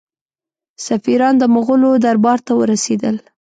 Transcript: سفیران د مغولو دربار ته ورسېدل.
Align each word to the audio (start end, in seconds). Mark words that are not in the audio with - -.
سفیران 0.85 1.33
د 1.39 1.43
مغولو 1.55 1.91
دربار 2.05 2.39
ته 2.45 2.51
ورسېدل. 2.59 3.15